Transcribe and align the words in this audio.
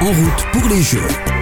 en 0.00 0.12
route 0.12 0.46
pour 0.52 0.68
les 0.68 0.82
Jeux. 0.82 1.35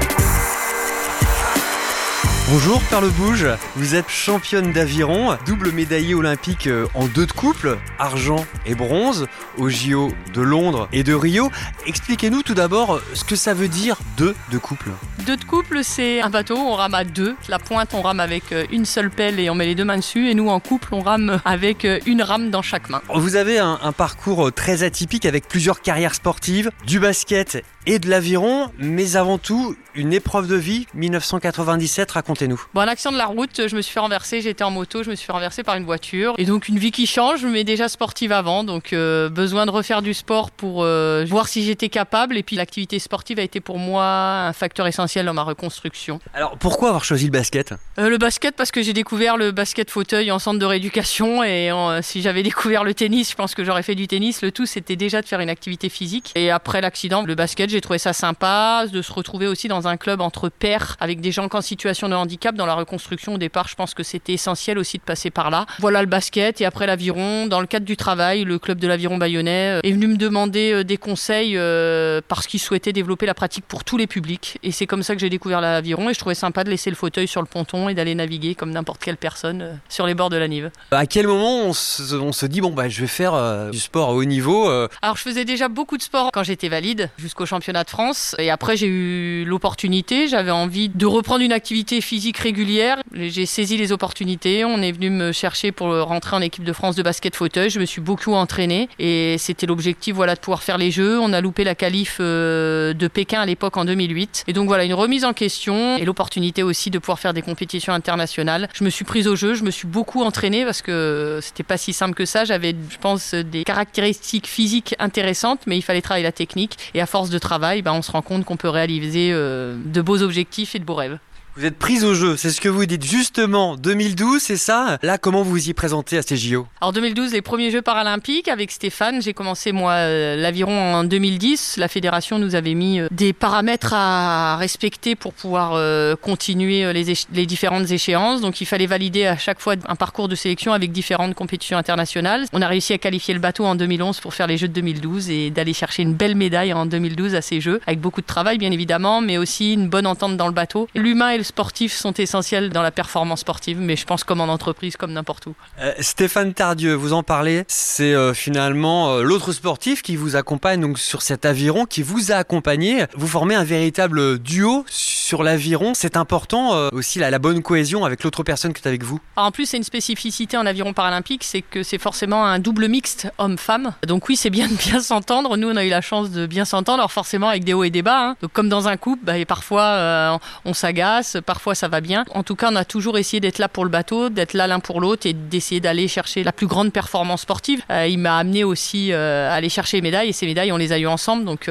Bonjour 2.51 2.79
Perle 2.91 3.09
Bouge, 3.09 3.47
vous 3.75 3.95
êtes 3.95 4.11
championne 4.11 4.71
d'aviron, 4.71 5.39
double 5.47 5.73
médaillée 5.73 6.15
olympique 6.15 6.67
euh, 6.67 6.87
en 6.93 7.07
deux 7.07 7.25
de 7.25 7.33
couple, 7.33 7.79
argent 7.99 8.45
et 8.67 8.75
bronze, 8.75 9.27
au 9.57 9.71
JO 9.71 10.13
de 10.35 10.43
Londres 10.43 10.87
et 10.93 11.05
de 11.05 11.15
Rio. 11.15 11.51
Expliquez-nous 11.87 12.43
tout 12.43 12.53
d'abord 12.53 13.01
ce 13.15 13.25
que 13.25 13.35
ça 13.35 13.55
veut 13.55 13.69
dire 13.69 13.97
deux 14.19 14.35
de 14.53 14.59
couple. 14.59 14.91
Deux 15.25 15.39
de 15.39 15.45
couple, 15.45 15.81
c'est 15.83 16.21
un 16.21 16.29
bateau, 16.29 16.59
on 16.59 16.75
rame 16.75 16.93
à 16.93 17.05
deux. 17.05 17.35
La 17.49 17.59
pointe, 17.59 17.95
on 17.95 18.03
rame 18.03 18.21
avec 18.21 18.53
euh, 18.53 18.67
une 18.71 18.85
seule 18.85 19.09
pelle 19.09 19.41
et 19.41 19.49
on 19.49 19.55
met 19.55 19.65
les 19.65 19.75
deux 19.75 19.87
mains 19.87 19.97
dessus. 19.97 20.29
Et 20.29 20.35
nous, 20.35 20.51
en 20.51 20.61
couple, 20.61 20.89
on 20.93 21.01
rame 21.01 21.41
avec 21.47 21.87
euh, 21.87 21.99
une 22.05 22.21
rame 22.21 22.51
dans 22.51 22.63
chaque 22.63 22.91
main. 22.91 23.01
Vous 23.15 23.37
avez 23.37 23.59
un, 23.59 23.79
un 23.83 23.93
parcours 23.93 24.53
très 24.53 24.83
atypique 24.83 25.25
avec 25.25 25.49
plusieurs 25.49 25.81
carrières 25.81 26.15
sportives, 26.15 26.71
du 26.87 27.01
basket 27.01 27.65
et 27.87 27.99
de 27.99 28.09
l'aviron, 28.09 28.71
mais 28.79 29.17
avant 29.17 29.39
tout, 29.39 29.77
une 29.95 30.13
épreuve 30.13 30.47
de 30.47 30.57
vie, 30.57 30.87
1997, 30.95 32.11
racontez-nous. 32.35 32.61
Bon, 32.75 32.85
l'accident 32.85 33.13
de 33.13 33.19
la 33.19 33.27
route, 33.27 33.69
je 33.69 33.77
me 33.77 33.81
suis 33.81 33.93
fait 33.93 34.01
renverser, 34.01 34.41
j'étais 34.41 34.65
en 34.65 34.71
moto, 34.71 35.03
je 35.03 35.11
me 35.11 35.15
suis 35.15 35.27
fait 35.27 35.33
renverser 35.33 35.63
par 35.63 35.77
une 35.77 35.85
voiture. 35.85 36.35
Et 36.39 36.45
donc 36.45 36.69
une 36.69 36.79
vie 36.79 36.91
qui 36.91 37.07
change, 37.07 37.45
mais 37.45 37.65
déjà 37.65 37.89
sportive 37.89 38.33
avant, 38.33 38.65
donc 38.65 38.93
euh, 38.93 39.29
besoin 39.29 39.67
de 39.67 39.71
refaire 39.71 40.03
du 40.03 40.15
sport 40.15 40.51
pour 40.51 40.83
euh, 40.83 41.25
voir 41.29 41.49
si 41.49 41.65
j'étais 41.65 41.89
capable. 41.89 42.37
Et 42.37 42.43
puis 42.43 42.57
l'activité 42.57 42.99
sportive 42.99 43.39
a 43.39 43.43
été 43.43 43.61
pour 43.61 43.79
moi 43.79 44.05
un 44.05 44.53
facteur 44.53 44.87
essentiel 44.87 45.27
dans 45.27 45.35
ma 45.35 45.43
reconstruction. 45.43 46.21
Alors 46.35 46.57
pourquoi 46.59 46.89
avoir 46.89 47.05
choisi 47.05 47.27
le 47.27 47.31
basket? 47.31 47.75
Euh, 47.99 48.09
le 48.09 48.19
basket 48.19 48.57
parce 48.57 48.71
que 48.71 48.83
j'ai 48.83 48.93
découvert 48.93 49.37
le 49.37 49.53
basket 49.53 49.91
fauteuil 49.91 50.31
en 50.31 50.39
centre 50.39 50.59
de 50.59 50.67
rééducation 50.67 51.43
et 51.45 51.71
si 52.03 52.23
j'avais 52.23 52.43
découvert 52.55 52.85
le 52.85 52.95
tennis, 52.95 53.31
je 53.31 53.37
pense 53.37 53.55
que 53.55 53.65
j'aurais 53.65 53.83
fait 53.83 53.95
du 53.95 54.09
tennis. 54.09 54.43
Le 54.43 54.51
tout 54.51 54.67
c'était 54.67 54.97
déjà 54.97 55.23
de 55.23 55.27
faire 55.27 55.41
une 55.41 55.51
activité 55.51 55.89
physique. 55.89 56.33
Et 56.35 56.51
après 56.51 56.81
l'accident, 56.81 57.23
le 57.23 57.35
basket, 57.35 57.71
j'ai 57.71 57.81
trouvé 57.81 57.99
ça 57.99 58.13
sympa 58.13 58.87
de 58.91 59.03
se 59.03 59.13
retrouver 59.13 59.47
aussi 59.47 59.69
dans 59.69 59.87
un 59.89 59.97
club 59.97 60.21
entre 60.21 60.49
pairs 60.49 60.97
avec 61.01 61.21
des 61.21 61.33
gens 61.33 61.49
en 61.53 61.61
situation 61.61 62.09
de 62.09 62.15
handicap 62.15 62.24
dans 62.57 62.67
la 62.67 62.75
reconstruction 62.75 63.35
au 63.35 63.39
départ. 63.39 63.69
Je 63.69 63.75
pense 63.75 63.95
que 63.95 64.03
c'était 64.03 64.35
essentiel 64.35 64.79
aussi 64.79 64.99
de 64.99 65.03
passer 65.03 65.31
par 65.31 65.51
là. 65.51 65.67
Voilà 65.79 66.01
le 66.01 66.09
basket 66.09 66.61
et 66.61 66.65
après 66.65 66.87
l'aviron. 66.87 67.47
Dans 67.47 67.61
le 67.61 67.67
cadre 67.67 67.87
du 67.87 67.97
travail, 67.97 68.45
le 68.45 68.59
club 68.59 68.79
de 68.79 68.89
l'aviron 68.89 69.17
bayonnais 69.17 69.79
euh, 69.79 69.81
est 69.83 69.93
venu 69.93 70.09
me 70.09 70.17
demander 70.17 70.73
euh, 70.73 70.85
des 70.85 70.97
conseils 70.97 71.57
euh, 71.57 72.21
parce 72.27 72.47
qu'il 72.47 72.61
souhaitait 72.61 72.93
développer 72.93 73.27
la 73.27 73.35
pratique 73.35 73.65
pour 73.67 73.85
tous 73.85 73.97
les 73.97 74.07
publics. 74.07 74.59
Et 74.63 74.73
c'est 74.73 74.87
comme 74.87 75.03
ça 75.03 75.15
que 75.15 75.21
j'ai 75.21 75.31
découvert 75.31 75.61
l'aviron 75.61 76.11
et 76.11 76.15
je 76.15 76.19
trouvais 76.19 76.35
sympa 76.35 76.65
de 76.65 76.71
laisser 76.71 76.91
le 76.91 76.97
fauteuil 76.97 77.29
sur 77.29 77.41
le 77.41 77.47
ponton 77.47 77.89
et 77.89 77.95
d'aller 77.95 78.15
naviguer 78.15 78.55
comme 78.55 78.71
n'importe 78.71 79.03
quelle 79.03 79.17
personne 79.17 79.81
sur 79.89 80.07
les 80.07 80.15
bords 80.15 80.31
de 80.31 80.37
la 80.37 80.49
Nive. 80.49 80.71
À 80.91 81.07
quel 81.07 81.27
moment 81.27 81.61
on 81.65 81.73
se, 81.73 82.15
on 82.15 82.33
se 82.33 82.47
dit, 82.47 82.61
bon, 82.61 82.71
bah, 82.71 82.89
je 82.89 83.01
vais 83.01 83.07
faire 83.07 83.35
euh, 83.35 83.71
du 83.71 83.79
sport 83.79 84.11
à 84.11 84.13
haut 84.15 84.25
niveau 84.25 84.69
euh, 84.69 84.89
Alors 85.03 85.17
je 85.17 85.23
faisais 85.23 85.45
déjà 85.45 85.69
beaucoup 85.69 85.97
de 85.97 86.03
sport 86.03 86.31
quand 86.33 86.43
j'étais 86.43 86.69
valide 86.69 87.11
jusqu'au 87.19 87.47
championnat 87.47 87.85
de 87.85 87.91
France 87.91 88.35
et 88.39 88.51
après 88.51 88.77
j'ai 88.77 88.87
eu 88.87 89.45
l'opportunité, 89.45 90.29
j'avais 90.29 90.51
envie 90.51 90.89
de 90.89 91.07
reprendre 91.07 91.43
une 91.43 91.53
activité 91.53 92.01
physique 92.01 92.14
régulière. 92.39 92.99
J'ai 93.13 93.47
saisi 93.47 93.77
les 93.77 93.93
opportunités, 93.93 94.65
on 94.65 94.81
est 94.83 94.93
venu 94.93 95.11
me 95.11 95.33
chercher 95.33 95.73
pour 95.73 95.89
rentrer 95.89 96.37
en 96.37 96.41
équipe 96.41 96.65
de 96.65 96.73
France 96.73 96.97
de 96.97 97.03
basket 97.03 97.35
fauteuil, 97.37 97.71
je 97.71 97.81
me 97.81 97.85
suis 97.85 98.01
beaucoup 98.01 98.35
entraîné 98.35 98.89
et 98.99 99.37
c'était 99.39 99.67
l'objectif 99.67 100.15
voilà 100.15 100.35
de 100.35 100.41
pouvoir 100.41 100.63
faire 100.63 100.79
les 100.79 100.91
jeux. 100.91 101.19
On 101.19 101.33
a 101.33 101.41
loupé 101.41 101.65
la 101.65 101.75
qualif 101.75 102.19
euh, 102.21 102.93
de 102.93 103.09
Pékin 103.09 103.41
à 103.41 103.47
l'époque 103.47 103.77
en 103.77 103.85
2008 103.85 104.45
et 104.47 104.53
donc 104.53 104.69
voilà 104.69 104.85
une 104.85 104.95
remise 104.95 105.25
en 105.25 105.33
question 105.33 105.97
et 105.97 106.05
l'opportunité 106.05 106.63
aussi 106.63 106.91
de 106.91 106.99
pouvoir 106.99 107.19
faire 107.19 107.35
des 107.35 107.43
compétitions 107.43 107.93
internationales. 107.93 108.69
Je 108.75 108.85
me 108.85 108.91
suis 108.91 109.05
prise 109.05 109.27
au 109.27 109.37
jeu, 109.37 109.55
je 109.55 109.65
me 109.65 109.71
suis 109.71 109.87
beaucoup 109.87 110.23
entraînée 110.23 110.65
parce 110.65 110.83
que 110.83 111.41
c'était 111.43 111.63
pas 111.63 111.77
si 111.77 111.93
simple 111.93 112.15
que 112.15 112.25
ça, 112.25 112.45
j'avais 112.45 112.75
je 112.91 112.99
pense 112.99 113.35
des 113.35 113.65
caractéristiques 113.65 114.47
physiques 114.47 114.95
intéressantes 114.99 115.61
mais 115.67 115.77
il 115.77 115.83
fallait 115.83 116.03
travailler 116.03 116.25
la 116.25 116.33
technique 116.33 116.77
et 116.95 117.01
à 117.01 117.07
force 117.07 117.31
de 117.31 117.39
travail, 117.39 117.83
ben, 117.83 117.93
on 117.93 118.03
se 118.03 118.11
rend 118.11 118.23
compte 118.23 118.45
qu'on 118.45 118.57
peut 118.57 118.69
réaliser 118.69 119.31
euh, 119.33 119.77
de 119.85 120.01
beaux 120.01 120.23
objectifs 120.23 120.75
et 120.75 120.79
de 120.79 120.85
beaux 120.85 120.95
rêves. 120.95 121.19
Vous 121.57 121.65
êtes 121.65 121.79
prise 121.79 122.05
au 122.05 122.15
jeu, 122.15 122.37
c'est 122.37 122.51
ce 122.51 122.61
que 122.61 122.69
vous 122.69 122.85
dites 122.85 123.05
justement. 123.05 123.77
2012, 123.77 124.43
c'est 124.43 124.57
ça? 124.57 124.99
Là, 125.03 125.19
comment 125.19 125.45
vous 125.45 125.51
vous 125.51 125.69
y 125.69 125.73
présentez 125.73 126.19
à 126.19 126.23
ces 126.23 126.37
JO 126.37 126.67
Alors 126.81 126.93
2012, 126.93 127.33
les 127.33 127.43
premiers 127.43 127.71
Jeux 127.71 127.81
paralympiques 127.81 128.49
avec 128.49 128.73
Stéphane. 128.73 129.23
J'ai 129.23 129.35
commencé 129.35 129.71
moi 129.71 129.93
euh, 129.93 130.35
l'aviron 130.35 130.77
en 130.95 131.05
2010. 131.05 131.77
La 131.77 131.87
fédération 131.87 132.41
nous 132.41 132.57
avait 132.57 132.75
mis 132.75 132.99
euh, 132.99 133.07
des 133.13 133.33
paramètres 133.33 133.95
à 133.95 134.57
respecter 134.57 135.15
pour 135.15 135.33
pouvoir 135.33 135.75
euh, 135.75 136.17
continuer 136.17 136.93
les, 136.93 137.47
différentes 137.47 137.89
échéances. 137.89 138.41
Donc 138.41 138.61
il 138.61 138.65
fallait 138.65 138.87
valider 138.87 139.27
à 139.27 139.37
chaque 139.37 139.61
fois 139.61 139.77
un 139.87 139.95
parcours 139.95 140.27
de 140.27 140.35
sélection 140.35 140.73
avec 140.73 140.91
différentes 140.91 141.37
compétitions 141.37 141.79
internationales. 141.79 142.47
On 142.53 142.63
a 142.63 142.67
réussi 142.67 142.95
à 142.95 142.99
qualifier 142.99 143.33
le 143.33 143.39
bateau 143.39 143.65
en 143.65 143.77
2011 143.77 144.19
pour 144.19 144.35
faire 144.35 144.49
les 144.49 144.57
Jeux 144.57 144.67
de 144.67 144.73
2012 144.73 145.31
et 145.31 145.51
d'aller 145.51 145.73
chercher 145.73 146.03
une 146.03 146.15
belle 146.15 146.35
médaille 146.35 146.73
en 146.73 146.85
2012 146.85 147.37
à 147.37 147.43
ces 147.43 147.61
Jeux, 147.61 147.81
avec 147.87 148.01
beaucoup 148.01 148.23
de 148.23 148.27
travail 148.27 148.59
bien 148.59 148.73
évidemment, 148.73 149.21
mais 149.21 149.39
aussi 149.39 149.75
une 149.75 149.89
bonne 149.89 150.09
entente 150.09 150.37
dans 150.37 150.49
le 150.49 150.53
bateau. 150.53 150.89
L'humain 150.97 151.31
et 151.31 151.44
sportif 151.45 151.93
sont 151.93 152.13
essentiels 152.13 152.71
dans 152.71 152.83
la 152.83 152.91
performance 152.91 153.41
sportive, 153.41 153.79
mais 153.81 153.97
je 153.97 154.05
pense 154.05 154.25
comme 154.25 154.41
en 154.41 154.49
entreprise, 154.49 154.97
comme 154.97 155.13
n'importe 155.13 155.47
où. 155.47 155.55
Euh, 155.81 155.93
Stéphane 156.01 156.55
Tardieu, 156.55 156.95
vous 156.95 157.13
en 157.13 157.23
parlez, 157.23 157.65
c'est 157.69 158.15
euh, 158.15 158.35
finalement 158.35 159.13
euh, 159.13 159.23
l'autre 159.23 159.53
sportif 159.53 160.03
qui 160.03 160.17
vous 160.17 160.37
accompagne 160.37 160.81
donc 160.81 160.99
sur 160.99 161.23
cet 161.23 161.45
aviron, 161.45 161.87
qui 161.87 162.03
vous 162.03 162.33
a 162.33 162.37
accompagné. 162.37 163.05
Vous 163.15 163.29
formez 163.29 163.55
un 163.55 163.65
véritable 163.65 164.39
duo 164.39 164.85
sur 164.89 165.14
l'aviron. 165.43 165.93
C'est 165.95 166.17
important 166.17 166.75
euh, 166.75 166.89
aussi 166.93 167.19
la, 167.19 167.39
bonne 167.39 167.63
cohésion 167.63 168.05
avec 168.05 168.23
l'autre 168.23 168.43
personne 168.43 168.73
qui 168.73 168.83
est 168.83 168.89
avec 168.89 169.03
vous. 169.03 169.21
En 169.37 169.51
plus, 169.51 169.67
c'est 169.67 169.77
une 169.77 169.85
spécificité 169.85 170.57
en 170.57 170.67
aviron 170.67 170.93
paralympique, 170.93 171.45
c'est 171.45 171.63
que 171.63 171.83
c'est 171.83 171.99
forcément 171.99 172.47
un 172.47 172.59
double 172.59 172.89
mixte 172.89 173.29
homme-femme. 173.39 173.95
Donc 174.07 174.29
oui, 174.29 174.37
c'est 174.37 174.51
bien 174.51 174.69
de 174.69 174.75
bien 174.75 175.01
s'entendre. 175.01 175.57
Nous, 175.57 175.69
on 175.69 175.77
a 175.77 175.85
eu 175.85 175.89
la 175.89 176.01
chance 176.01 176.31
de 176.31 176.47
bien 176.47 176.65
s'entendre, 176.65 176.99
alors 176.99 177.13
forcément 177.13 177.49
avec 177.49 177.65
des 177.65 177.73
hauts 177.73 177.85
et 177.85 177.91
des 177.91 178.03
bas. 178.03 178.29
hein. 178.29 178.37
Donc 178.43 178.53
comme 178.53 178.69
dans 178.69 178.89
un 178.89 178.97
couple, 178.97 179.25
bah, 179.25 179.39
et 179.39 179.45
parfois 179.45 179.83
euh, 179.83 180.39
on 180.65 180.75
s'agace, 180.75 181.37
parfois 181.45 181.75
ça 181.75 181.89
va 181.89 182.01
bien. 182.01 182.25
En 182.31 182.43
tout 182.43 182.55
cas, 182.55 182.71
on 182.71 182.77
a 182.77 182.85
toujours 182.85 183.19
essayé 183.19 183.41
d'être 183.41 183.59
là 183.59 183.69
pour 183.69 183.85
le 183.85 183.91
bateau, 183.91 184.29
d'être 184.29 184.55
là 184.55 184.67
l'un 184.67 184.81
pour 184.81 185.01
l'autre 185.01 185.27
et 185.27 185.33
d'essayer 185.33 185.81
d'aller 185.81 186.09
chercher 186.09 186.45
la 186.45 186.53
plus 186.53 186.67
grande 186.67 186.93
performance 186.93 187.43
sportive. 187.43 187.83
Euh, 187.91 188.07
il 188.07 188.19
m'a 188.19 188.39
amené 188.39 188.65
aussi 188.65 189.13
à 189.13 189.53
aller 189.53 189.69
chercher 189.69 189.99
les 189.99 190.03
médailles 190.03 190.29
et 190.29 190.33
ces 190.33 190.47
médailles, 190.47 190.73
on 190.73 190.77
les 190.77 190.93
a 190.93 190.99
eues 190.99 191.07
ensemble. 191.07 191.45
Donc 191.45 191.71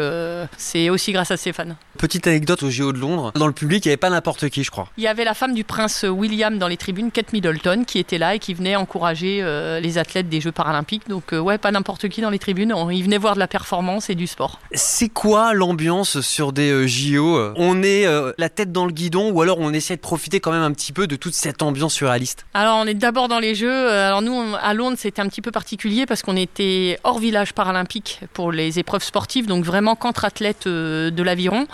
c'est 0.57 0.89
aussi 0.89 1.11
grâce 1.11 1.31
à 1.31 1.37
Stéphane. 1.37 1.75
Petite 1.97 2.25
anecdote 2.27 2.63
au 2.63 2.69
JO 2.69 2.91
de 2.91 2.97
Londres. 2.97 3.31
Dans 3.35 3.47
le 3.47 3.53
public, 3.53 3.85
il 3.85 3.89
n'y 3.89 3.91
avait 3.91 3.97
pas 3.97 4.09
n'importe 4.09 4.49
qui, 4.49 4.63
je 4.63 4.71
crois. 4.71 4.87
Il 4.97 5.03
y 5.03 5.07
avait 5.07 5.23
la 5.23 5.33
femme 5.33 5.53
du 5.53 5.63
prince 5.63 6.03
William 6.09 6.57
dans 6.57 6.67
les 6.67 6.75
tribunes, 6.77 7.11
Kate 7.11 7.31
Middleton, 7.33 7.83
qui 7.85 7.99
était 7.99 8.17
là 8.17 8.35
et 8.35 8.39
qui 8.39 8.53
venait 8.53 8.75
encourager 8.75 9.39
euh, 9.41 9.79
les 9.79 9.97
athlètes 9.97 10.27
des 10.27 10.41
Jeux 10.41 10.51
paralympiques. 10.51 11.07
Donc 11.07 11.33
euh, 11.33 11.39
ouais, 11.39 11.57
pas 11.57 11.71
n'importe 11.71 12.09
qui 12.09 12.21
dans 12.21 12.29
les 12.31 12.39
tribunes. 12.39 12.73
On, 12.73 12.89
ils 12.89 13.03
venaient 13.03 13.17
voir 13.19 13.35
de 13.35 13.39
la 13.39 13.47
performance 13.47 14.09
et 14.09 14.15
du 14.15 14.27
sport. 14.27 14.59
C'est 14.73 15.09
quoi 15.09 15.53
l'ambiance 15.53 16.19
sur 16.21 16.51
des 16.51 16.71
euh, 16.71 16.87
JO 16.87 17.53
On 17.55 17.83
est 17.83 18.05
la 18.37 18.49
tête 18.49 18.71
dans 18.71 18.85
le 18.85 18.91
guidon 18.91 19.31
ou 19.31 19.41
alors 19.41 19.59
on 19.59 19.71
essaie 19.73 19.95
de 19.95 20.01
profiter 20.01 20.39
quand 20.39 20.51
même 20.51 20.63
un 20.63 20.71
petit 20.71 20.91
peu 20.93 21.07
de 21.07 21.15
toute 21.15 21.33
cette 21.35 21.61
ambiance 21.61 21.93
surréaliste 21.93 22.45
Alors 22.53 22.77
on 22.77 22.85
est 22.87 22.93
d'abord 22.95 23.27
dans 23.27 23.39
les 23.39 23.55
Jeux. 23.55 23.89
Alors 23.91 24.21
nous, 24.21 24.33
on- 24.33 24.55
à 24.55 24.73
Londres, 24.73 24.97
c'était 24.99 25.21
un 25.21 25.27
petit 25.29 25.41
peu 25.41 25.51
particulier 25.51 26.05
parce 26.05 26.21
qu'on 26.23 26.35
était 26.37 26.99
hors 27.03 27.19
village 27.19 27.53
paralympique 27.53 28.19
pour 28.33 28.51
les 28.51 28.79
épreuves 28.79 29.03
sportives, 29.03 29.45
donc 29.45 29.63
vraiment 29.63 29.95
qu'entre 29.95 30.25
athlètes 30.25 30.67
de 30.67 31.23
l'aviron. 31.23 31.67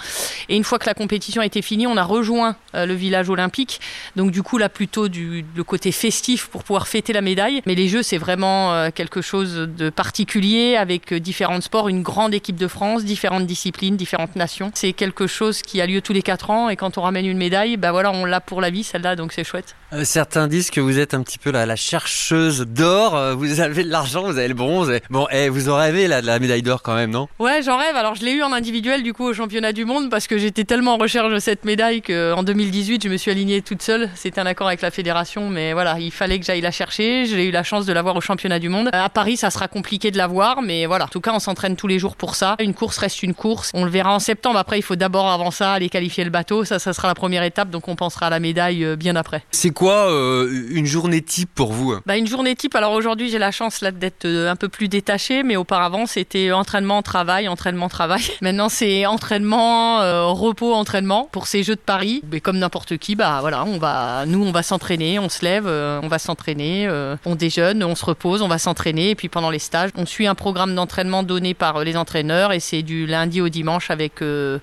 Et 0.50 0.56
une 0.56 0.64
fois 0.64 0.80
que 0.80 0.86
la 0.86 0.94
compétition 0.94 1.42
a 1.42 1.46
été 1.46 1.62
finie, 1.62 1.88
on 1.88 1.98
a 1.98 2.04
rejoint 2.04 2.56
euh, 2.76 2.86
le 2.86 2.94
village 2.94 3.30
olympique. 3.30 3.80
Donc 4.16 4.32
du 4.32 4.44
coup, 4.44 4.58
là, 4.58 4.70
plutôt 4.70 5.08
du 5.08 5.46
le 5.56 5.64
côté 5.64 5.92
festif 5.92 6.48
pour 6.48 6.64
pouvoir 6.64 6.88
fêter 6.88 7.14
la 7.14 7.22
médaille. 7.22 7.62
Mais 7.66 7.76
les 7.76 7.88
Jeux, 7.88 8.04
c'est 8.04 8.18
vraiment 8.18 8.74
euh, 8.74 8.90
quelque 8.94 9.22
chose 9.22 9.56
de 9.56 9.90
particulier 9.90 10.76
avec 10.76 11.14
euh, 11.14 11.20
différents 11.20 11.62
sports, 11.62 11.90
une 11.90 12.04
grande 12.04 12.34
équipe 12.34 12.56
de 12.58 12.68
France, 12.68 13.04
différentes 13.04 13.46
disciplines, 13.46 13.96
différentes 13.98 14.36
nations. 14.36 14.72
C'est 14.76 14.94
quelque 14.94 15.28
chose 15.28 15.62
qui 15.62 15.82
a 15.82 15.86
lieu 15.86 16.02
tous 16.02 16.14
les 16.14 16.22
quatre 16.22 16.50
ans 16.50 16.70
et 16.70 16.76
quand 16.76 16.98
on 16.98 17.02
ramène 17.02 17.26
une 17.26 17.38
médaille, 17.38 17.78
bah 17.78 17.92
voilà, 17.92 18.12
on 18.12 18.26
l'a 18.26 18.40
pour 18.42 18.62
la 18.62 18.70
vie 18.70 18.84
celle-là, 18.84 19.16
donc 19.16 19.34
c'est 19.34 19.44
chouette. 19.44 19.76
Euh, 19.94 20.04
Certains 20.04 20.48
disent 20.48 20.70
que 20.70 20.82
vous 20.82 21.00
êtes 21.00 21.14
un 21.14 21.24
petit 21.24 21.38
peu 21.38 21.52
la, 21.52 21.66
la 21.66 21.76
chercheuse 21.76 22.62
d'or. 22.62 23.36
Vous 23.36 23.60
avez 23.60 23.84
de 23.84 23.90
l'argent, 23.90 24.24
vous 24.24 24.38
avez 24.38 24.48
le 24.48 24.54
bronze. 24.54 24.92
Bon, 25.10 25.28
eh, 25.32 25.50
vous 25.50 25.70
en 25.70 25.76
rêvez 25.76 26.08
là, 26.08 26.22
de 26.22 26.28
la 26.28 26.40
médaille 26.40 26.62
d'or 26.62 26.82
quand 26.82 26.96
même, 26.96 27.12
non? 27.12 27.28
Ouais, 27.40 27.62
j'en 27.64 27.78
rêve. 27.78 27.96
Alors, 27.96 28.16
je 28.16 28.24
l'ai 28.24 28.32
eu 28.32 28.44
en 28.44 28.54
individuel 28.54 29.04
du 29.04 29.14
coup 29.14 29.26
au 29.26 29.34
championnat 29.34 29.74
du 29.74 29.86
monde 29.86 29.99
parce 30.08 30.28
que 30.28 30.38
j'étais 30.38 30.64
tellement 30.64 30.94
en 30.94 30.98
recherche 30.98 31.34
de 31.34 31.40
cette 31.40 31.66
médaille 31.66 32.02
qu'en 32.02 32.44
2018, 32.44 33.04
je 33.04 33.10
me 33.10 33.18
suis 33.18 33.32
alignée 33.32 33.62
toute 33.62 33.82
seule. 33.82 34.10
C'était 34.16 34.40
un 34.40 34.46
accord 34.46 34.68
avec 34.68 34.82
la 34.82 34.92
fédération, 34.92 35.50
mais 35.50 35.74
voilà, 35.74 36.00
il 36.00 36.12
fallait 36.12 36.40
que 36.40 36.46
j'aille 36.46 36.62
la 36.62 36.72
chercher. 36.72 37.26
J'ai 37.26 37.48
eu 37.48 37.52
la 37.52 37.64
chance 37.64 37.86
de 37.86 37.94
l'avoir 37.94 38.16
au 38.16 38.22
championnat 38.22 38.60
du 38.60 38.70
monde. 38.70 38.90
À 38.94 39.10
Paris, 39.10 39.36
ça 39.36 39.50
sera 39.50 39.68
compliqué 39.68 40.12
de 40.12 40.18
l'avoir, 40.18 40.62
mais 40.62 40.86
voilà. 40.86 41.06
En 41.06 41.10
tout 41.10 41.22
cas, 41.22 41.32
on 41.34 41.40
s'entraîne 41.40 41.76
tous 41.76 41.88
les 41.88 42.00
jours 42.00 42.16
pour 42.16 42.36
ça. 42.36 42.56
Une 42.60 42.74
course 42.74 42.98
reste 42.98 43.24
une 43.24 43.34
course. 43.34 43.72
On 43.74 43.84
le 43.84 43.92
verra 43.92 44.14
en 44.14 44.20
septembre. 44.20 44.58
Après, 44.58 44.80
il 44.80 44.84
faut 44.84 44.96
d'abord 44.96 45.28
avant 45.28 45.52
ça 45.52 45.74
aller 45.74 45.90
qualifier 45.90 46.24
le 46.24 46.30
bateau. 46.30 46.64
Ça, 46.64 46.80
ça 46.80 46.94
sera 46.94 47.08
la 47.08 47.16
première 47.16 47.44
étape. 47.44 47.70
Donc, 47.70 47.88
on 47.88 47.96
pensera 47.96 48.28
à 48.28 48.30
la 48.30 48.40
médaille 48.40 48.86
euh, 48.86 48.96
bien 48.96 49.16
après. 49.16 49.44
C'est 49.52 49.72
quoi 49.72 50.12
euh, 50.12 50.68
une 50.70 50.86
journée 50.86 51.22
type 51.22 51.50
pour 51.54 51.74
vous 51.74 51.96
Bah, 52.06 52.18
une 52.18 52.28
journée 52.28 52.56
type. 52.56 52.76
Alors 52.76 52.94
aujourd'hui, 52.94 53.30
j'ai 53.30 53.40
la 53.40 53.52
chance 53.52 53.82
là 53.82 53.92
d'être 53.92 54.26
euh, 54.26 54.52
un 54.52 54.56
peu 54.56 54.70
plus 54.70 54.88
détachée, 54.88 55.44
mais 55.44 55.56
auparavant, 55.56 56.06
c'était 56.06 56.52
entraînement, 56.52 57.02
travail, 57.02 57.48
entraînement, 57.48 57.90
travail. 57.90 58.22
Maintenant, 58.42 58.70
c'est 58.70 59.06
entraînement, 59.06 59.89
euh, 60.02 60.26
repos 60.28 60.74
entraînement 60.74 61.28
pour 61.32 61.48
ces 61.48 61.64
Jeux 61.64 61.76
de 61.76 61.82
Paris. 61.82 62.22
Mais 62.32 62.40
comme 62.40 62.58
n'importe 62.58 62.98
qui, 62.98 63.16
bah 63.16 63.40
voilà, 63.42 63.66
on 63.66 63.78
va, 63.78 64.26
nous 64.26 64.44
on 64.44 64.52
va 64.52 64.64
s'entraîner, 64.64 65.20
on 65.20 65.30
se 65.30 65.44
lève, 65.44 65.66
euh, 65.68 66.00
on 66.04 66.08
va 66.08 66.20
s'entraîner, 66.20 66.88
euh, 66.88 67.16
on 67.26 67.36
déjeune, 67.36 67.84
on 67.84 67.96
se 67.96 68.06
repose, 68.06 68.42
on 68.42 68.48
va 68.48 68.58
s'entraîner 68.58 69.10
et 69.12 69.16
puis 69.16 69.30
pendant 69.30 69.50
les 69.50 69.60
stages, 69.60 69.90
on 69.96 70.06
suit 70.06 70.28
un 70.28 70.36
programme 70.36 70.76
d'entraînement 70.76 71.24
donné 71.24 71.54
par 71.54 71.84
les 71.84 71.98
entraîneurs 71.98 72.52
et 72.54 72.60
c'est 72.60 72.82
du 72.82 73.06
lundi 73.06 73.42
au 73.42 73.50
dimanche 73.50 73.92
avec 73.92 74.22
de 74.22 74.60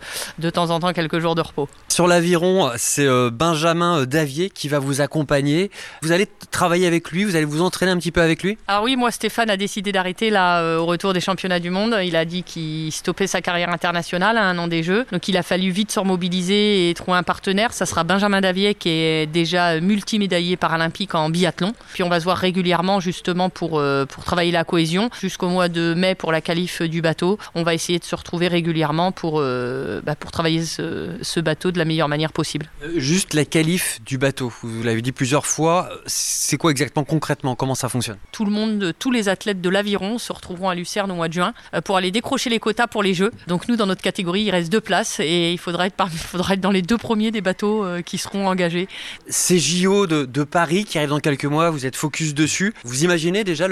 temps 0.52 0.70
en 0.70 0.80
temps 0.80 0.92
quelques 0.92 1.18
jours 1.18 1.34
de 1.34 1.42
repos. 1.42 1.68
Sur 1.88 2.06
l'aviron, 2.06 2.70
c'est 2.76 3.08
Benjamin 3.30 4.04
Davier 4.04 4.50
qui 4.50 4.68
va 4.68 4.78
vous 4.78 5.00
accompagner. 5.00 5.70
Vous 6.02 6.12
allez 6.12 6.26
travailler 6.50 6.86
avec 6.86 7.10
lui, 7.10 7.24
vous 7.24 7.36
allez 7.36 7.44
vous 7.44 7.62
entraîner 7.62 7.92
un 7.92 7.98
petit 7.98 8.12
peu 8.12 8.22
avec 8.22 8.42
lui? 8.42 8.58
Alors 8.68 8.84
oui, 8.84 8.96
moi 8.96 9.10
Stéphane 9.10 9.50
a 9.50 9.56
décidé 9.56 9.92
d'arrêter 9.92 10.30
là 10.30 10.78
au 10.78 10.86
retour 10.86 11.12
des 11.12 11.20
championnats 11.20 11.60
du 11.60 11.70
monde. 11.70 11.96
Il 12.04 12.16
a 12.16 12.24
dit 12.24 12.42
qu'il 12.42 12.92
stoppait 12.92 13.26
sa 13.26 13.40
carrière 13.40 13.70
internationale 13.70 14.38
à 14.38 14.44
un 14.44 14.58
an 14.58 14.68
des 14.68 14.82
Jeux. 14.82 15.06
Donc 15.16 15.28
il 15.28 15.38
a 15.38 15.42
fallu 15.42 15.70
vite 15.70 15.92
se 15.92 15.98
remobiliser 15.98 16.90
et 16.90 16.94
trouver 16.94 17.16
un 17.16 17.22
partenaire. 17.22 17.72
Ça 17.72 17.86
sera 17.86 18.04
Benjamin 18.04 18.42
Davier 18.42 18.74
qui 18.74 18.90
est 18.90 19.24
déjà 19.24 19.80
multimédaillé 19.80 20.58
paralympique 20.58 21.14
en 21.14 21.30
biathlon. 21.30 21.72
Puis 21.94 22.02
on 22.02 22.10
va 22.10 22.20
se 22.20 22.24
voir 22.24 22.36
régulièrement 22.36 23.00
justement 23.00 23.48
pour, 23.48 23.78
euh, 23.78 24.04
pour 24.04 24.24
travailler 24.24 24.52
la 24.52 24.64
cohésion. 24.64 25.08
Jusqu'au 25.18 25.48
mois 25.48 25.70
de 25.70 25.94
mai 25.94 26.14
pour 26.14 26.32
la 26.32 26.42
qualif 26.42 26.82
du 26.82 27.00
bateau, 27.00 27.38
on 27.54 27.62
va 27.62 27.72
essayer 27.72 27.98
de 27.98 28.04
se 28.04 28.14
retrouver 28.14 28.48
régulièrement 28.48 29.10
pour, 29.10 29.36
euh, 29.38 30.02
bah, 30.04 30.16
pour 30.16 30.32
travailler 30.32 30.66
ce, 30.66 31.16
ce, 31.22 31.40
bateau 31.40 31.70
de 31.70 31.78
la 31.78 31.86
meilleure 31.86 32.08
manière 32.08 32.34
possible. 32.34 32.68
Euh, 32.82 32.92
juste 32.98 33.32
la 33.32 33.46
qualif 33.46 34.02
du 34.04 34.18
bateau, 34.18 34.52
vous 34.60 34.82
l'avez 34.82 35.00
dit 35.00 35.12
plusieurs 35.12 35.46
fois, 35.46 35.88
c'est 36.04 36.58
quoi 36.58 36.72
exactement 36.72 37.04
concrètement 37.04 37.54
Comment 37.54 37.74
ça 37.74 37.88
fonctionne? 37.88 38.18
Tout 38.32 38.44
le 38.44 38.50
monde, 38.50 38.92
tous 38.98 39.10
les 39.10 39.30
athlètes 39.30 39.62
de 39.62 39.70
l'aviron 39.70 40.18
se 40.18 40.30
retrouveront 40.30 40.68
à 40.68 40.74
Lucerne 40.74 41.10
au 41.10 41.14
mois 41.14 41.28
de 41.28 41.32
juin 41.32 41.54
pour 41.86 41.96
aller 41.96 42.10
décrocher 42.10 42.50
les 42.50 42.58
quotas 42.58 42.86
pour 42.86 43.02
les 43.02 43.14
Jeux. 43.14 43.30
Donc 43.46 43.66
nous, 43.66 43.76
dans 43.76 43.86
notre 43.86 44.02
catégorie, 44.02 44.42
il 44.42 44.50
reste 44.50 44.70
deux 44.70 44.82
places 44.82 45.05
et 45.20 45.52
il 45.52 45.58
faudra 45.58 45.86
être, 45.86 45.94
il 46.12 46.18
faudra 46.18 46.54
être 46.54 46.60
dans 46.60 46.70
les 46.70 46.82
deux 46.82 46.98
premiers 46.98 47.30
des 47.30 47.40
bateaux 47.40 47.84
euh, 47.84 48.02
qui 48.02 48.18
seront 48.18 48.48
engagés. 48.48 48.88
Ces 49.28 49.58
JO 49.58 50.06
de, 50.06 50.24
de, 50.24 50.44
Paris 50.44 50.84
qui 50.84 50.98
arrivent 50.98 51.10
dans 51.10 51.20
quelques 51.20 51.44
mois, 51.44 51.70
vous 51.70 51.86
êtes 51.86 51.96
focus 51.96 52.34
dessus. 52.34 52.74
Vous 52.84 53.04
imaginez 53.04 53.44
déjà 53.44 53.66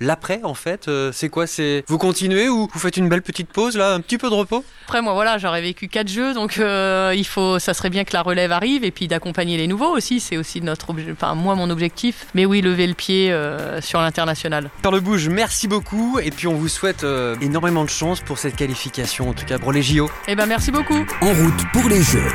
l'après 0.00 0.40
en 0.42 0.54
fait 0.54 0.88
euh, 0.88 1.12
C'est 1.12 1.28
quoi 1.28 1.46
C'est 1.46 1.84
vous 1.86 1.98
continuez 1.98 2.48
ou 2.48 2.68
vous 2.72 2.78
faites 2.78 2.96
une 2.96 3.08
belle 3.08 3.22
petite 3.22 3.48
pause 3.48 3.76
là, 3.76 3.92
un 3.94 4.00
petit 4.00 4.18
peu 4.18 4.30
de 4.30 4.34
repos? 4.34 4.64
Après 4.86 5.02
moi 5.02 5.12
voilà, 5.14 5.38
j'aurais 5.38 5.62
vécu 5.62 5.88
quatre 5.88 6.08
jeux, 6.08 6.34
donc 6.34 6.58
euh, 6.58 7.12
il 7.16 7.26
faut, 7.26 7.58
ça 7.58 7.74
serait 7.74 7.90
bien 7.90 8.04
que 8.04 8.12
la 8.12 8.22
relève 8.22 8.52
arrive 8.52 8.84
et 8.84 8.90
puis 8.90 9.08
d'accompagner 9.08 9.56
les 9.56 9.66
nouveaux 9.66 9.94
aussi. 9.94 10.20
C'est 10.20 10.36
aussi 10.36 10.60
notre, 10.60 10.94
enfin 11.12 11.34
moi 11.34 11.54
mon 11.54 11.70
objectif. 11.70 12.26
Mais 12.34 12.46
oui, 12.46 12.60
lever 12.60 12.86
le 12.86 12.94
pied 12.94 13.34
sur 13.80 14.00
l'international. 14.00 14.70
Par 14.82 14.92
le 14.92 15.00
bouge, 15.00 15.28
merci 15.28 15.68
beaucoup 15.68 16.18
et 16.18 16.30
puis 16.30 16.46
on 16.46 16.54
vous 16.54 16.68
souhaite 16.68 17.04
énormément 17.40 17.84
de 17.84 17.90
chance 17.90 18.20
pour 18.20 18.38
cette 18.38 18.56
qualification 18.56 19.30
en 19.30 19.32
tout 19.32 19.44
cas 19.44 19.58
pour 19.58 19.72
les 19.72 19.82
JO. 19.82 20.10
Eh 20.28 20.34
ben 20.34 20.46
merci 20.46 20.70
En 20.76 21.32
route 21.32 21.64
pour 21.72 21.88
les 21.88 22.02
Jeux. 22.02 22.32